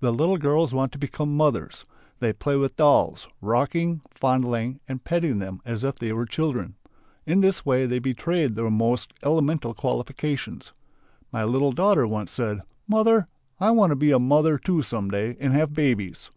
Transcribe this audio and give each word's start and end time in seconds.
The 0.00 0.12
little 0.12 0.38
girls 0.38 0.74
want 0.74 0.90
to 0.90 0.98
become 0.98 1.36
"mothers." 1.36 1.84
They 2.18 2.32
play 2.32 2.56
with 2.56 2.74
dolls, 2.74 3.28
rocking, 3.40 4.00
fondling, 4.10 4.80
and 4.88 5.04
petting 5.04 5.38
them 5.38 5.60
as 5.64 5.84
if 5.84 6.00
they 6.00 6.12
were 6.12 6.26
children. 6.26 6.74
In 7.26 7.42
this 7.42 7.64
way 7.64 7.86
they 7.86 8.00
betray 8.00 8.48
their 8.48 8.68
most 8.72 9.12
elemental 9.24 9.72
qualification. 9.72 10.62
My 11.30 11.44
little 11.44 11.70
daughter 11.70 12.08
once 12.08 12.32
said: 12.32 12.58
"Mother! 12.88 13.28
I 13.60 13.70
want 13.70 13.90
to 13.90 13.94
be 13.94 14.10
a 14.10 14.18
mother, 14.18 14.58
too, 14.58 14.82
some 14.82 15.12
day 15.12 15.36
and 15.38 15.52
have 15.52 15.72
babies." 15.74 16.28